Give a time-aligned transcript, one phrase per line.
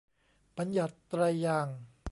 [0.57, 1.77] บัญญัติไตรยางค์